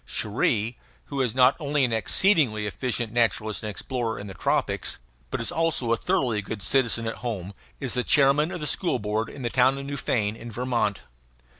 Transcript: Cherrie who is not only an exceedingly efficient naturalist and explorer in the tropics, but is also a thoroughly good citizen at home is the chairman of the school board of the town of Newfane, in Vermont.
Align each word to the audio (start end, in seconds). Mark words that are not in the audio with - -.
Cherrie 0.07 0.79
who 1.13 1.21
is 1.21 1.35
not 1.35 1.55
only 1.59 1.85
an 1.85 1.93
exceedingly 1.93 2.65
efficient 2.65 3.13
naturalist 3.13 3.61
and 3.61 3.69
explorer 3.69 4.17
in 4.17 4.25
the 4.25 4.33
tropics, 4.33 4.97
but 5.29 5.39
is 5.39 5.51
also 5.51 5.93
a 5.93 5.95
thoroughly 5.95 6.41
good 6.41 6.63
citizen 6.63 7.05
at 7.05 7.17
home 7.17 7.53
is 7.79 7.93
the 7.93 8.03
chairman 8.03 8.49
of 8.51 8.61
the 8.61 8.65
school 8.65 8.97
board 8.97 9.29
of 9.29 9.43
the 9.43 9.49
town 9.51 9.77
of 9.77 9.85
Newfane, 9.85 10.35
in 10.35 10.51
Vermont. 10.51 11.01